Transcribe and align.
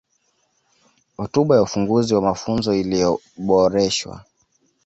Hotuba 1.17 1.55
ya 1.55 1.61
Ufunguzi 1.61 2.15
wa 2.15 2.21
Mafunzo 2.21 2.73
iliyoboreshwa 2.75 4.25